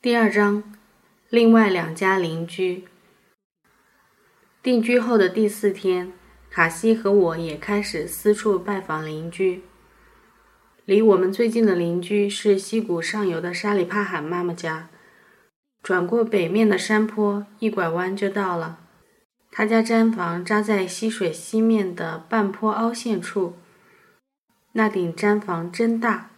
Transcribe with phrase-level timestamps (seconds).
[0.00, 0.62] 第二章，
[1.28, 2.84] 另外两家邻居。
[4.62, 6.12] 定居后的第四天，
[6.48, 9.64] 卡西和我也开始四处拜访邻居。
[10.84, 14.88] 离我们最近的邻居是溪谷上游的沙里帕罕妈妈家，
[15.82, 18.78] 转过北面的山坡，一拐弯就到了。
[19.50, 23.56] 他家毡房扎在溪水西面的半坡凹陷处，
[24.74, 26.30] 那顶毡房真大，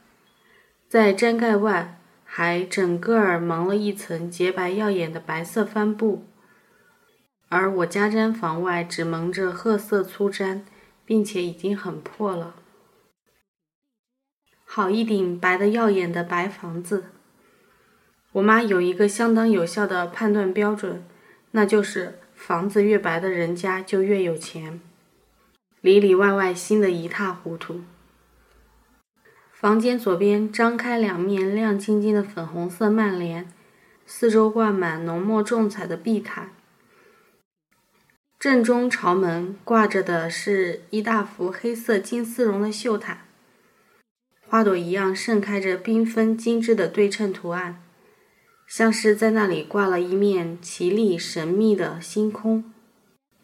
[0.89, 1.99] 在毡盖外。
[2.33, 6.25] 还整个儿蒙了一层洁白耀眼的白色帆布，
[7.49, 10.61] 而我家毡房外只蒙着褐色粗毡，
[11.05, 12.55] 并且已经很破了。
[14.65, 17.07] 好一顶白的耀眼的白房子。
[18.31, 21.05] 我妈有一个相当有效的判断标准，
[21.51, 24.81] 那就是房子越白的人家就越有钱，
[25.81, 27.81] 里里外外新的一塌糊涂。
[29.61, 33.47] 房间左边张开两面亮晶晶的粉红色幔帘，
[34.07, 36.53] 四周挂满浓墨重彩的壁毯。
[38.39, 43.27] 正中朝门挂着的是一大幅黑色金丝绒的绣毯，
[44.49, 47.83] 花朵一样盛开着缤纷精致的对称图案，
[48.67, 52.73] 像是在那里挂了一面奇丽神秘的星空。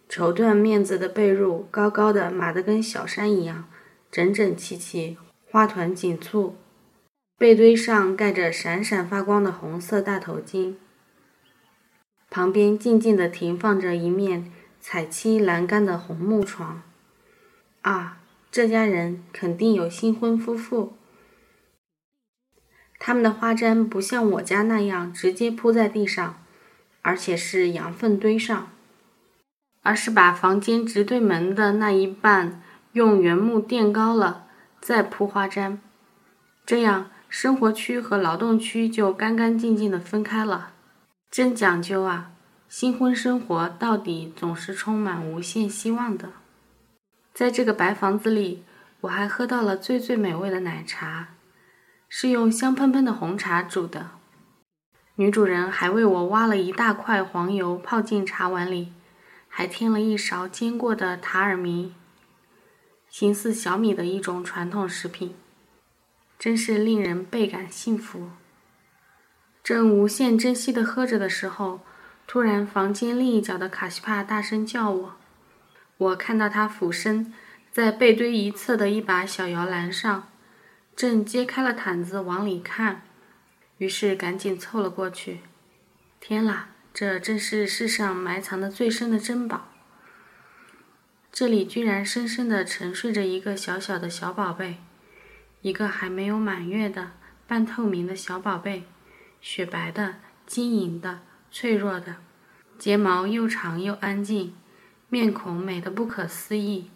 [0.09, 3.69] 绸缎面子的被褥高高的码得跟小山一样，
[4.11, 5.19] 整整齐齐。
[5.57, 6.55] 花团锦簇，
[7.39, 10.75] 被堆上盖着闪闪发光的红色大头巾。
[12.29, 16.83] 旁边静静地停放着一面彩漆栏杆的红木床。
[17.81, 18.19] 啊，
[18.51, 20.93] 这家人肯定有新婚夫妇。
[22.99, 26.45] 他们的花毡不像我家那样直接铺在地上，
[27.01, 28.73] 而且是羊粪堆上，
[29.83, 32.63] 而是把房间直对门的那一半
[32.93, 34.43] 用原木垫高了。
[34.87, 35.79] 再铺花毡，
[36.65, 40.75] 这样生活区和劳动区就干干净净的分开了。
[41.29, 42.31] 真讲究啊！
[42.69, 46.29] 新婚生活到底总是充满无限希望的。
[47.35, 48.63] 在这个白房子里，
[49.01, 51.31] 我还喝到了最最美味的奶茶，
[52.09, 54.11] 是用香喷喷的红茶煮的。
[55.17, 58.93] 女主人还为我挖了一大块黄油泡进茶碗里，
[59.49, 61.93] 还添了一勺煎过的塔尔米。
[63.19, 65.35] 形似小米的一种传统食品，
[66.39, 68.29] 真是令人倍感幸福。
[69.65, 71.81] 正无限珍惜地喝着的时候，
[72.27, 75.17] 突然房间另一角的卡西帕大声叫我。
[75.97, 77.33] 我看到他俯身
[77.73, 80.29] 在背堆一侧的一把小摇篮上，
[80.95, 83.01] 正揭开了毯子往里看，
[83.79, 85.41] 于是赶紧凑了过去。
[86.21, 89.69] 天啦，这正是世上埋藏的最深的珍宝。
[91.39, 94.79] 这里居然深深地沉睡着一个小小的小宝贝，
[95.61, 97.11] 一个还没有满月的
[97.47, 98.85] 半透明的小宝贝，
[99.43, 100.15] 雪白的、
[100.47, 101.21] 晶莹的、
[101.51, 102.17] 脆弱的，
[102.79, 104.57] 睫毛又长又安静，
[105.11, 106.91] 面孔美得不可思议，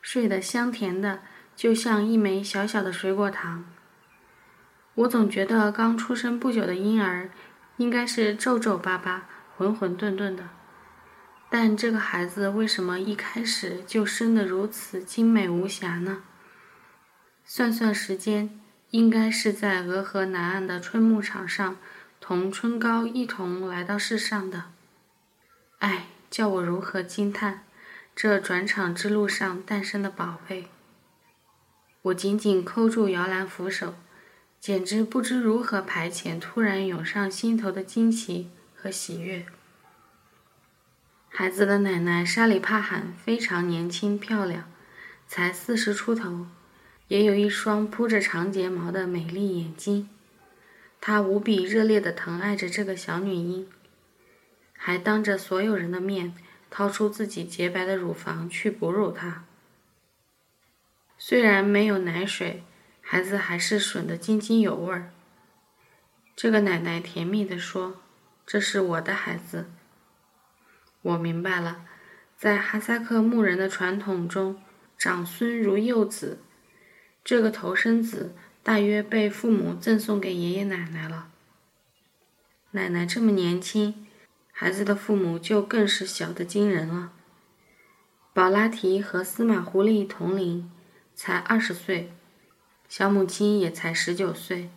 [0.00, 1.22] 睡得香甜的，
[1.56, 3.64] 就像一枚小小的水果糖。
[4.94, 7.28] 我总觉得刚出生不久的婴儿
[7.78, 10.50] 应该是皱皱巴巴、浑浑沌沌的。
[11.54, 16.22] 但这个孩子为什么一开始就生得如此精美无瑕呢？
[17.44, 18.58] 算算时间，
[18.88, 21.76] 应该是在俄河南岸的春牧场上，
[22.22, 24.70] 同春高一同来到世上的。
[25.80, 27.64] 唉，叫我如何惊叹
[28.16, 30.68] 这转场之路上诞生的宝贝！
[32.00, 33.96] 我紧紧扣住摇篮扶手，
[34.58, 39.44] 简直不知如何排遣突然涌上心头的惊奇和喜悦。
[41.34, 44.70] 孩子的奶奶沙里帕罕非常年轻漂亮，
[45.26, 46.46] 才四十出头，
[47.08, 50.10] 也有一双铺着长睫毛的美丽眼睛。
[51.00, 53.66] 她无比热烈地疼爱着这个小女婴，
[54.74, 56.34] 还当着所有人的面
[56.68, 59.44] 掏出自己洁白的乳房去哺乳她。
[61.16, 62.62] 虽然没有奶水，
[63.00, 65.10] 孩子还是吮得津津有味儿。
[66.36, 68.02] 这个奶奶甜蜜地说
[68.46, 69.70] ：“这是我的孩子。”
[71.02, 71.84] 我明白了，
[72.36, 74.62] 在哈萨克牧人的传统中，
[74.96, 76.38] 长孙如幼子，
[77.24, 81.28] 这个头生子大约被父母赠送给爷爷奶奶了。
[82.70, 84.06] 奶奶这么年轻，
[84.52, 87.12] 孩子的父母就更是小的惊人了。
[88.32, 90.70] 宝拉提和司马狐狸同龄，
[91.14, 92.12] 才二十岁，
[92.88, 94.70] 小母亲也才十九岁，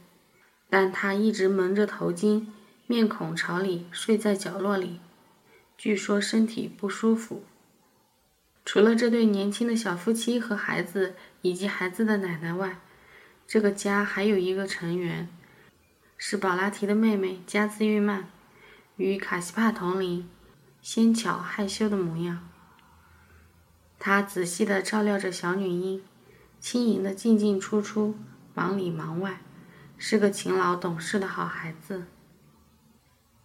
[0.69, 2.47] 但她一直蒙着头巾，
[2.87, 4.99] 面孔朝里，睡在角落里。
[5.77, 7.43] 据说身体不舒服。
[8.63, 12.79] 除了这对年轻的小夫妻和孩子以及孩子的奶奶外，
[13.45, 15.29] 这个家还有一个成员，
[16.17, 18.27] 是宝拉提的妹妹加兹玉曼，
[18.95, 20.27] 与卡西帕同龄，
[20.81, 22.49] 纤巧害羞的模样。
[23.99, 26.03] 她仔细地照料着小女婴，
[26.59, 28.15] 轻盈地进进出出，
[28.55, 29.41] 忙里忙外，
[29.97, 32.07] 是个勤劳懂事的好孩子。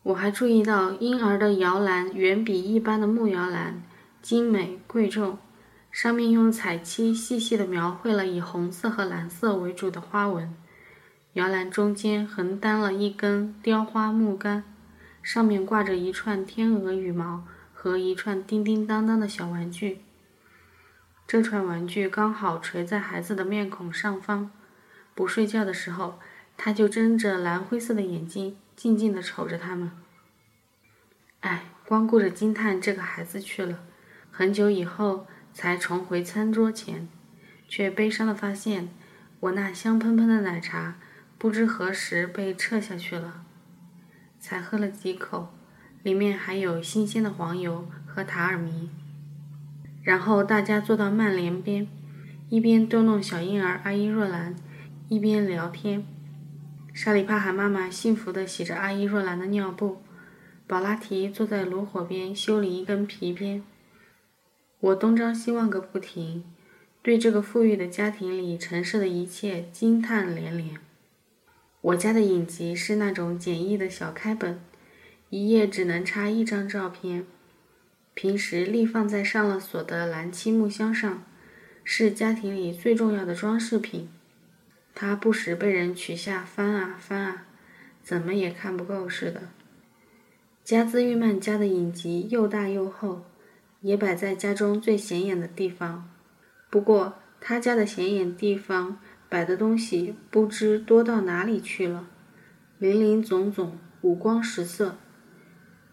[0.02, 3.82] 我还注意到婴儿的摇篮远比一般的木摇篮
[4.23, 5.38] 精美贵重。
[5.91, 10.55] 上面用彩漆细细地描绘了以红色和蓝色为主的花纹。
[11.32, 14.62] 摇篮中间横担了一根雕花木杆，
[15.20, 17.44] 上面挂着一串天鹅羽毛
[17.75, 19.99] 和一串叮叮当当的小玩具。
[21.26, 24.50] 这串玩具刚好垂在孩子的面孔上方。
[25.14, 26.20] 不睡觉的时候，
[26.56, 29.91] 他就睁着蓝灰色的眼睛，静静地瞅着他们。
[31.41, 33.81] 哎，光顾着惊叹这个孩子去了。
[34.31, 35.27] 很久以后。
[35.53, 37.09] 才重回餐桌前，
[37.69, 38.88] 却悲伤地发现，
[39.41, 40.94] 我那香喷喷的奶茶
[41.37, 43.44] 不知何时被撤下去了。
[44.38, 45.53] 才喝了几口，
[46.05, 48.91] 里面还有新鲜的黄油和塔尔米。
[50.05, 51.88] 然后大家坐到曼联边，
[52.49, 54.55] 一边逗弄小婴儿阿依若兰，
[55.09, 56.06] 一边聊天。
[57.02, 60.02] 沙里帕罕妈妈幸福地洗着阿依若兰的尿布，
[60.67, 63.64] 宝拉提坐在炉火边修理一根皮鞭。
[64.81, 66.44] 我东张西望个不停，
[67.00, 70.79] 对这个富裕的家庭里陈设的一切惊叹连连。
[71.81, 74.61] 我家的影集是那种简易的小开本，
[75.31, 77.25] 一页只能插一张照片，
[78.12, 81.25] 平时立放在上了锁的蓝漆木箱上，
[81.82, 84.11] 是家庭里最重要的装饰品。
[85.00, 87.47] 他不时被人取下翻啊翻啊，
[88.02, 89.44] 怎么也看不够似的。
[90.62, 93.25] 加兹玉曼家的影集又大又厚。
[93.81, 96.06] 也摆在家中最显眼的地方，
[96.69, 102.06] 不过他家的显眼地方摆的东西不知多到哪里去了，
[102.79, 104.99] 林林总总，五光十色，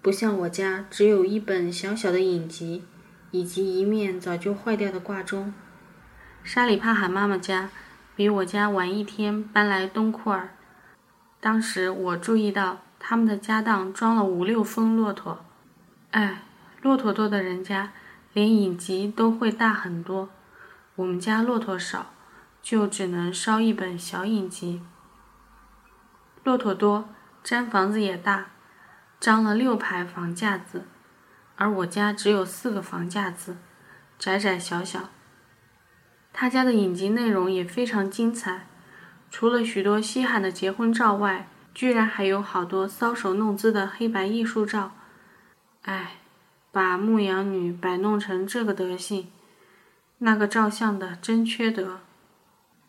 [0.02, 2.84] 不像我家只有一本小小的影集，
[3.32, 5.54] 以及一面早就坏掉的挂钟。
[6.44, 7.70] 沙里帕罕妈妈家
[8.18, 10.50] 比我家晚一天搬来东库尔，
[11.40, 15.46] 当时我注意到他们的家当装了五六峰骆驼，
[16.10, 16.42] 哎。
[16.82, 17.92] 骆驼多的人家，
[18.34, 20.30] 连影集都会大很多。
[20.96, 22.14] 我们家骆驼少，
[22.62, 24.82] 就只能烧一本小影集。
[26.44, 27.10] 骆驼多，
[27.44, 28.48] 毡房子也大，
[29.20, 30.86] 张了六排房架子，
[31.56, 33.58] 而我家只有四个房架子，
[34.18, 35.10] 窄窄小小。
[36.40, 38.68] 他家的影集内容也非常精彩，
[39.32, 44.92] 除了许多稀罕的结婚照外，居然还有好多搔首弄姿的黑白艺术照。
[45.82, 46.18] 唉。
[46.70, 49.30] 把牧羊女摆弄成这个德行，
[50.20, 52.02] 那个照相的真缺德。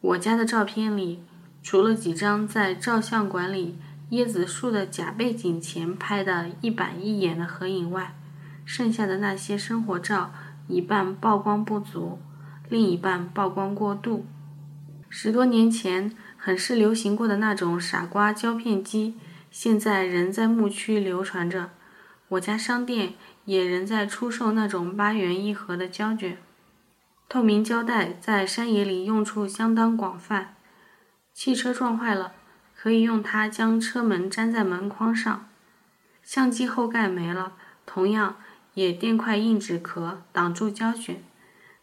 [0.03, 1.23] 我家的照片里，
[1.63, 3.79] 除了几张在照相馆里
[4.11, 8.15] 椰子树的假背景前拍的一板一眼的合影外，
[8.67, 10.35] 剩下的那些生活照，
[10.67, 12.19] 一半曝光不足，
[12.69, 14.27] 另一半曝光过度。
[15.09, 19.15] 十多年前很是流行过的那种傻瓜胶片机，
[19.51, 21.71] 现在仍在牧区流传着。
[22.29, 23.15] 我家商店。
[23.49, 26.37] 也仍在出售那种八元一盒的胶卷，
[27.31, 30.55] 透明胶带在山野里用处相当广泛。
[31.33, 32.35] 汽车撞坏了，
[32.77, 35.49] 可以用它将车门粘在门框上；
[36.23, 37.55] 相机后盖没了，
[37.87, 38.37] 同样
[38.75, 41.23] 也垫块硬纸壳挡住胶卷，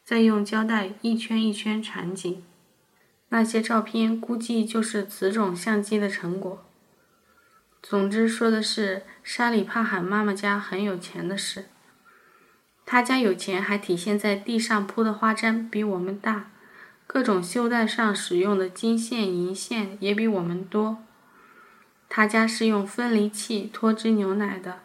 [0.05, 2.43] 再用胶带一圈一圈缠紧。
[3.29, 6.63] 那些照片估计就是此种相机的成果。
[7.81, 11.65] 总之，说的是沙里帕罕妈妈家很有钱的事。
[12.85, 16.51] 他家有钱还体现在地上铺的花毡比我们大，
[17.07, 21.00] 各种绣带上使用的金线银线也比我们多。
[22.07, 24.81] 他家是用分离器脱脂牛奶的，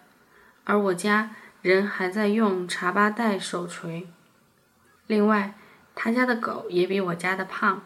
[0.65, 4.09] 而我家人还在用茶八带手锤。
[5.11, 5.55] 另外，
[5.97, 7.83] 他家的狗也比我家的胖。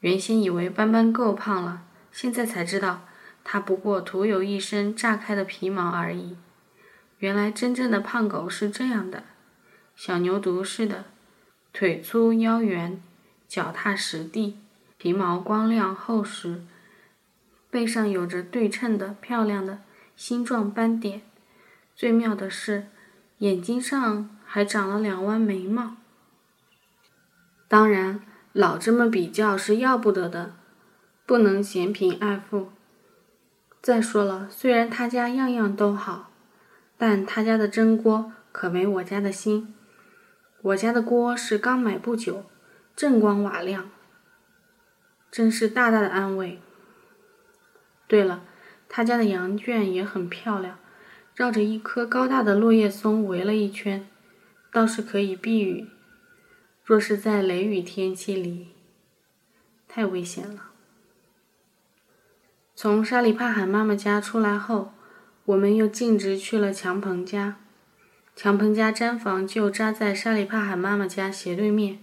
[0.00, 3.06] 原先以为斑斑够胖了，现在才知道。
[3.42, 6.36] 它不过徒有一身炸开的皮毛而已。
[7.20, 9.22] 原来真正的胖狗是这样的：
[9.94, 11.06] 小牛犊似的，
[11.72, 13.02] 腿粗腰圆，
[13.48, 14.58] 脚踏实地，
[14.98, 16.66] 皮毛光亮厚实，
[17.70, 19.78] 背上有着对称的漂亮的
[20.14, 21.22] 星状斑点。
[21.94, 22.88] 最妙的是，
[23.38, 25.96] 眼睛上还长了两弯眉毛。
[27.68, 28.20] 当然，
[28.52, 30.54] 老这么比较是要不得的，
[31.26, 32.70] 不能嫌贫爱富。
[33.82, 36.30] 再说了，虽然他家样样都好，
[36.96, 39.74] 但他家的蒸锅可没我家的新。
[40.62, 42.44] 我家的锅是刚买不久，
[42.96, 43.90] 锃光瓦亮，
[45.30, 46.60] 真是大大的安慰。
[48.08, 48.44] 对了，
[48.88, 50.78] 他家的羊圈也很漂亮，
[51.34, 54.08] 绕着一棵高大的落叶松围了一圈，
[54.72, 55.88] 倒是可以避雨。
[56.86, 58.68] 若是在雷雨天气里，
[59.88, 60.70] 太危险了。
[62.76, 64.92] 从沙里帕罕妈妈家出来后，
[65.46, 67.56] 我们又径直去了强鹏家。
[68.36, 71.98] 强鹏家毡房就扎在沙里帕罕妈妈家斜对面，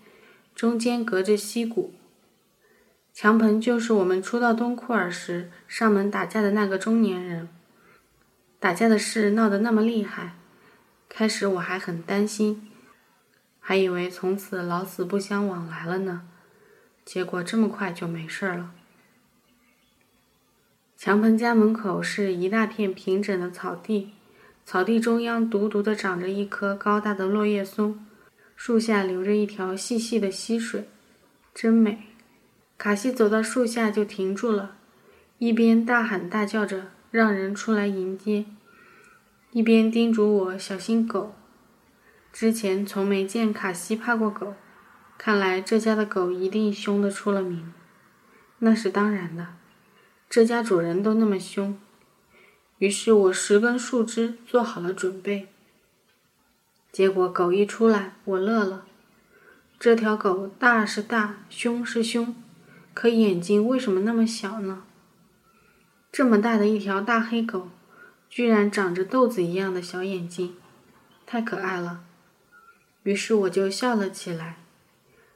[0.54, 1.94] 中间隔着溪谷。
[3.14, 7.48] 强鹏就是我们初到东库尔时上门打架的那个中年人。
[8.60, 10.36] 打架的事闹得那么厉害，
[11.08, 12.70] 开始我还很担心。
[13.66, 16.24] 还以为从此老死不相往来了呢，
[17.06, 18.72] 结果这么快就没事了。
[20.98, 24.12] 强鹏家门口是一大片平整的草地，
[24.66, 28.06] 草地中央独独的长着一棵高大的落叶松，
[28.58, 30.90] 树下流着一条细细的溪水，
[31.56, 32.04] 真美。
[32.78, 34.76] 卡西走到树下就停住了，
[35.38, 38.46] 一边大喊大叫着让人出来迎接，
[39.52, 41.34] 一边叮嘱我小心狗。
[42.34, 44.56] 之前从没见卡西怕过狗，
[45.20, 47.72] 看来这家的狗一定凶得出了名。
[48.58, 49.50] 那是当然的，
[50.28, 51.78] 这家主人都那么凶。
[52.80, 55.48] 于是我十根树枝做好了准备。
[56.92, 58.86] 结果狗一出来，我乐了。
[59.80, 62.36] 这条狗大是大，凶是凶，
[62.96, 64.84] 可眼睛为什么那么小呢？
[66.12, 67.70] 这么大的一条大黑狗，
[68.28, 70.56] 居然长着豆子一样的小眼睛，
[71.28, 72.04] 太可爱了。
[73.04, 74.58] 于是我就笑了起来。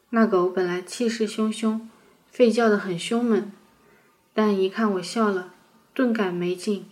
[0.09, 1.81] 那狗本来气势汹汹，
[2.33, 3.51] 吠叫得很凶猛，
[4.33, 5.53] 但一看我笑了，
[5.93, 6.85] 顿感没劲，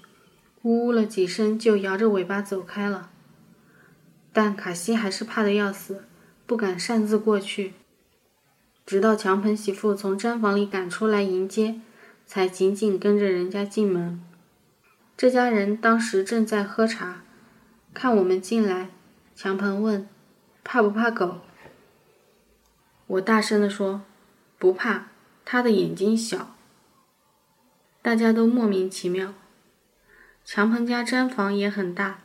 [0.64, 3.10] 呜呜了几声就摇着尾巴走开了。
[4.34, 6.04] 但卡西还是怕得要死，
[6.46, 7.74] 不敢擅自过去。
[8.86, 11.80] 直到强盆媳妇从毡房里赶出来迎接，
[12.28, 14.22] 才紧紧跟着人家进门。
[15.16, 17.24] 这家人当时正在喝茶，
[17.94, 18.90] 看我们进来，
[19.34, 20.08] 强盆问。
[20.68, 21.42] 怕不怕狗？
[23.06, 24.02] 我大声地说
[24.58, 25.10] ：“不怕，
[25.46, 26.56] 他的眼睛小。”
[28.02, 29.36] 大家都莫名其妙。
[30.44, 32.22] 强鹏家毡房也很大，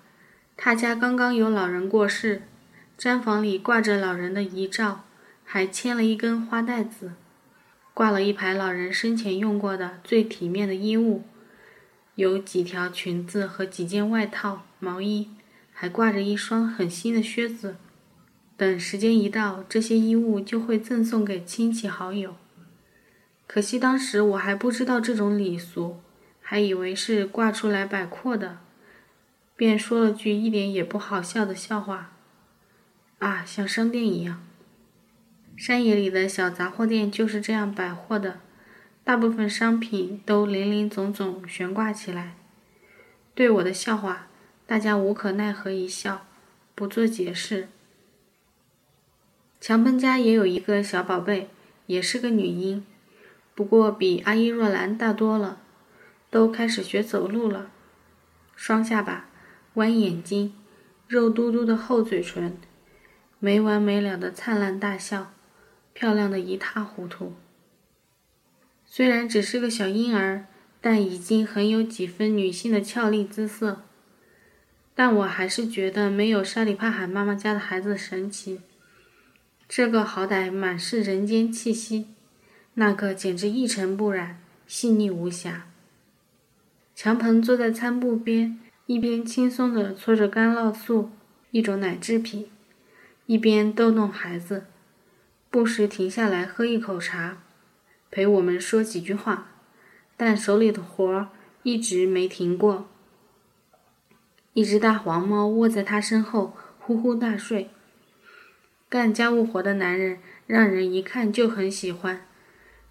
[0.56, 2.40] 他家刚刚有老人过世，
[2.98, 5.04] 毡房里挂着老人的遗照，
[5.44, 7.12] 还牵了一根花带子，
[7.92, 11.24] 挂了一排老人生前用过的最体面的衣物，
[12.14, 15.28] 有几条裙子和几件外套、毛衣，
[15.74, 17.76] 还挂着一双很新的靴子。
[18.60, 22.36] 等时间一到，这些衣物就会赠送给亲戚好友。
[23.46, 26.02] 可惜当时我还不知道这种礼俗，
[26.42, 28.58] 还以为是挂出来摆阔的，
[29.56, 32.12] 便说了句一点也不好笑的笑话
[33.20, 34.42] ：“啊，像商店一样。”
[35.56, 38.40] 山野里的小杂货店就是这样摆货的，
[39.02, 42.36] 大部分商品都林林总总悬挂起来。
[43.34, 44.26] 对我的笑话，
[44.66, 46.26] 大家无可奈何一笑，
[46.74, 47.68] 不做解释。
[49.60, 51.50] 强奔家也有一个小宝贝，
[51.84, 52.86] 也是个女婴，
[53.54, 55.60] 不过比阿依若兰大多了，
[56.30, 57.70] 都开始学走路了。
[58.56, 59.28] 双下巴，
[59.74, 60.54] 弯眼睛，
[61.06, 62.56] 肉嘟嘟的厚嘴唇，
[63.38, 65.34] 没完没了的灿烂大笑，
[65.92, 67.34] 漂亮的一塌糊涂。
[68.86, 70.46] 虽然只是个小婴儿，
[70.80, 73.82] 但已经很有几分女性的俏丽姿色。
[74.94, 78.60] 但我还是觉得没有沙里帕罕妈妈家的孩子神奇。
[79.72, 82.08] 这个好歹满是人间气息，
[82.74, 85.68] 那个简直一尘不染，细腻无瑕。
[86.96, 91.12] 强鹏坐在餐布边，一边轻松地搓着干酪素，
[91.52, 92.50] 一种奶制品，
[93.26, 94.64] 一边逗弄孩子，
[95.52, 97.38] 不时停下来喝一口茶，
[98.10, 99.52] 陪我们说几句话，
[100.16, 101.28] 但手里的活儿
[101.62, 102.88] 一直没停过。
[104.54, 107.70] 一只大黄猫卧在他身后，呼呼大睡。
[108.90, 110.18] 干家务活的男人
[110.48, 112.26] 让人一看就很喜欢，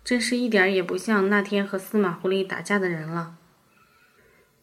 [0.02, 3.36] 真是一点儿也不像那天和司马狐狸打架的人了。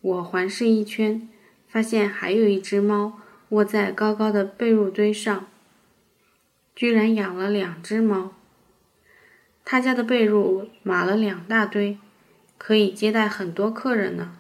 [0.01, 1.29] 我环视一圈，
[1.69, 5.47] 发现还有一只猫卧在高高的被褥堆上，
[6.75, 8.33] 居然养了两只猫。
[9.63, 11.99] 他家的被褥码了两大堆，
[12.57, 14.39] 可以接待很多客人呢。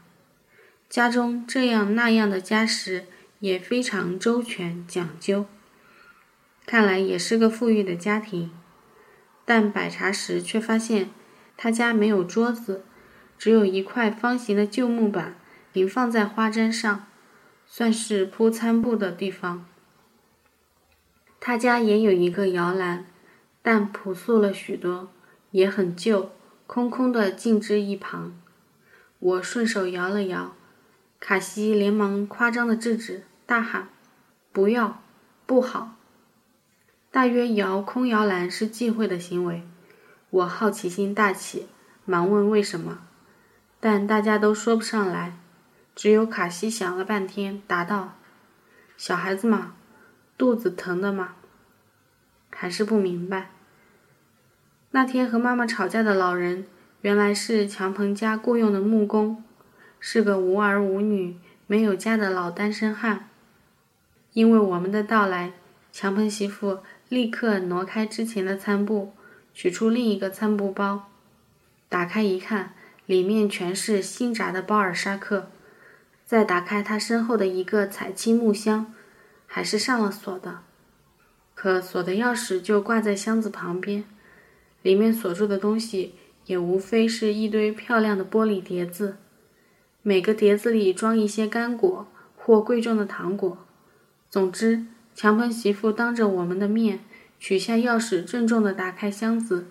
[0.88, 3.04] 家中这样那样的家什
[3.40, 5.44] 也非常周全讲究。
[6.66, 8.50] 看来也是个富裕的家庭，
[9.44, 11.10] 但摆茶时却发现
[11.56, 12.84] 他家没有桌子，
[13.38, 15.36] 只有一块方形的旧木板
[15.72, 17.06] 平放在花毡上，
[17.66, 19.64] 算是铺餐布的地方。
[21.38, 23.06] 他家也有一个摇篮，
[23.62, 25.10] 但朴素了许多，
[25.52, 26.32] 也很旧，
[26.66, 28.36] 空空的静置一旁。
[29.20, 30.56] 我顺手摇了摇，
[31.20, 33.88] 卡西连忙夸张的制止，大喊
[34.52, 35.02] ：“不要，
[35.46, 35.92] 不好！”
[37.10, 39.62] 大约摇空摇篮是忌讳的行为，
[40.30, 41.66] 我好奇心大起，
[42.04, 42.98] 忙问为什么，
[43.80, 45.38] 但大家都说不上来，
[45.94, 48.16] 只有卡西想了半天，答道
[48.98, 49.74] ：“小孩子嘛，
[50.36, 51.36] 肚子疼的嘛。”
[52.58, 53.50] 还是不明白。
[54.90, 56.66] 那天和妈妈吵架的老人，
[57.02, 59.44] 原来是强鹏家雇佣的木工，
[60.00, 63.28] 是个无儿无女、没有家的老单身汉。
[64.32, 65.52] 因为我们的到来，
[65.92, 66.80] 强鹏媳妇。
[67.08, 69.12] 立刻挪开之前的餐布，
[69.54, 71.08] 取出另一个餐布包，
[71.88, 72.74] 打开一看，
[73.06, 75.48] 里面全是新炸的包尔沙克。
[76.24, 78.92] 再打开他身后的一个彩漆木箱，
[79.46, 80.62] 还是上了锁的，
[81.54, 84.02] 可锁的钥匙就挂在箱子旁边。
[84.82, 86.14] 里面锁住的东西
[86.46, 89.18] 也无非是一堆漂亮的玻璃碟子，
[90.02, 93.58] 每个碟子里装一些干果或贵重的糖果。
[94.28, 94.86] 总之。
[95.16, 97.00] 强鹏媳妇当着我们的面
[97.40, 99.66] 取下钥匙，郑重地打开箱子，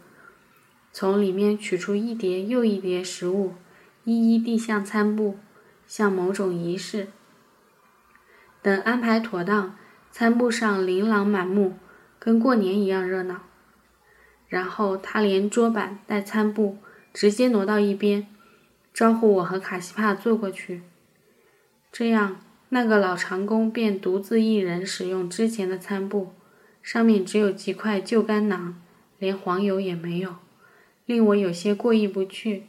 [0.92, 3.54] 从里面取出一叠又一叠食物，
[4.06, 5.38] 一一递向餐布，
[5.86, 7.10] 像某种仪式。
[8.64, 9.78] 等安排妥当，
[10.12, 11.78] 餐布上琳琅满目，
[12.18, 13.44] 跟过年一样热闹。
[14.48, 16.80] 然后他连桌板带餐布
[17.14, 18.26] 直接挪到一边，
[18.92, 20.82] 招呼我和卡西帕坐过去。
[21.92, 22.42] 这样。
[22.76, 26.34] 那个老长工便独自一人使用之前的餐布，
[26.84, 28.82] 上面只有几块旧干囊，
[29.18, 30.36] 连黄油也没有，
[31.06, 32.64] 令我有些过意不去。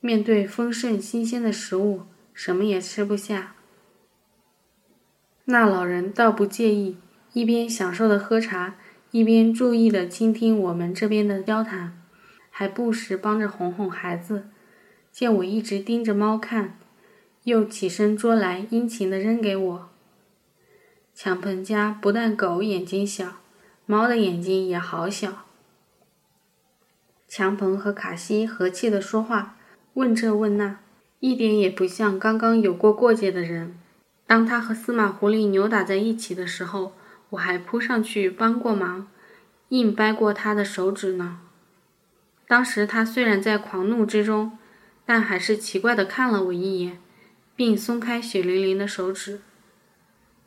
[0.00, 3.54] 面对丰盛新鲜的食物，什么也吃不下。
[5.44, 6.96] 那老人倒不介意，
[7.34, 8.76] 一边享受的喝茶，
[9.10, 12.02] 一边注意的倾听我们这边的交谈，
[12.48, 14.48] 还不时帮着哄哄孩子。
[15.12, 16.77] 见我一直盯着猫看。
[17.48, 19.88] 又起身捉来，殷勤地扔给我。
[21.14, 23.38] 强鹏家不但狗眼睛小，
[23.86, 25.46] 猫的眼睛也好小。
[27.26, 29.56] 强鹏和卡西和气地说话，
[29.94, 30.80] 问这问那，
[31.20, 33.78] 一点也不像刚刚有过过节的人。
[34.26, 36.92] 当他和司马狐狸扭打在一起的时候，
[37.30, 39.08] 我还扑上去帮过忙，
[39.70, 41.40] 硬掰过他的手指呢。
[42.46, 44.58] 当时他虽然在狂怒之中，
[45.06, 46.98] 但还是奇怪地看了我一眼。
[47.58, 49.40] 并松开血淋淋的手指。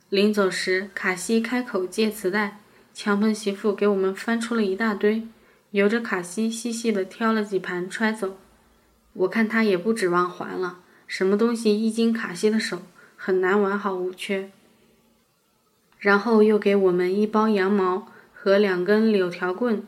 [0.08, 2.62] 临走时，卡西开口借磁带，
[2.94, 5.28] 强鹏媳妇给我们翻出了一大堆，
[5.72, 8.38] 由着卡西细细的挑了几盘揣走。
[9.12, 12.84] 我看他也不指望还了，什么东西一经卡西的手，
[13.18, 14.50] 很难完好无缺。
[16.00, 19.84] 然后又给我们一包羊毛和两根柳条棍。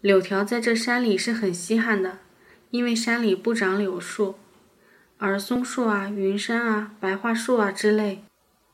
[0.00, 2.20] 柳条在这山里是很稀罕的，
[2.70, 4.36] 因为山里不长柳树。
[5.24, 8.24] 而松树啊、云杉啊、白桦树啊之类，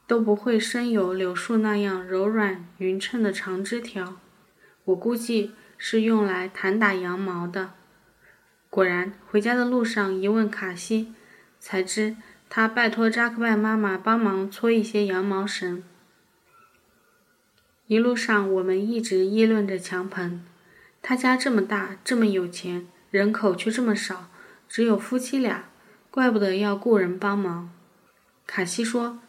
[0.07, 4.17] 都不会生有柳树那样柔软匀称的长枝条。
[4.87, 7.73] 我估计是用来弹打羊毛的。
[8.71, 11.13] 果然，回家的路上一问卡西，
[11.61, 12.17] 才知
[12.49, 15.83] 他拜托扎克拜妈妈帮忙搓一些羊毛绳。
[17.89, 20.43] 一路上，我们一直议论着强鹏，
[21.03, 24.31] 他家这么大，这么有钱，人口却这么少，
[24.67, 25.68] 只有夫妻俩。
[26.19, 27.71] 怪不得要雇人帮忙。
[28.45, 29.21] 卡西说，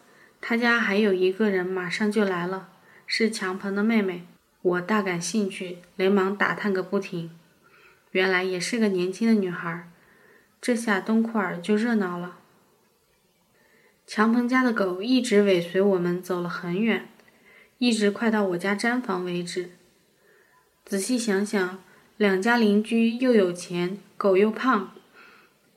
[0.41, 2.69] 他家还有一个人马上就来了，
[3.05, 4.25] 是强鹏的妹妹。
[4.63, 7.29] 我大感兴趣，连忙打探个不停。
[8.09, 9.87] 原来也是个年轻的女孩。
[10.59, 12.39] 这下东库尔就热闹了。
[14.07, 17.07] 强鹏家的狗一直尾随我们走了很远，
[17.77, 19.69] 一直快到我家毡房为止。
[20.83, 21.83] 仔细想想，
[22.17, 24.95] 两家邻居又有钱，狗又胖。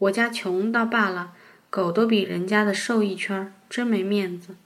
[0.02, 1.32] 我家穷倒罢了，
[1.70, 4.56] 狗都比人家的瘦一圈，真没面子。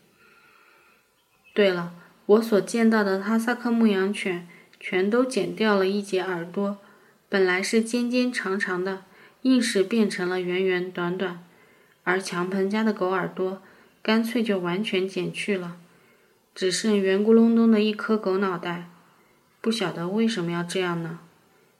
[1.52, 1.92] 对了，
[2.24, 4.48] 我所见到的哈萨克牧羊犬
[4.80, 6.78] 全都剪掉了一截耳朵，
[7.28, 9.04] 本来是尖尖长长的，
[9.42, 11.44] 硬是变成了圆圆短短。
[12.04, 13.60] 而强鹏家的狗耳朵
[14.00, 15.76] 干脆就完全剪去了，
[16.54, 18.88] 只剩圆咕隆咚的一颗狗脑袋。
[19.60, 21.18] 不晓得为什么要这样呢？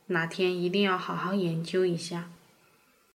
[0.09, 2.29] 哪天一定要好好研究一下。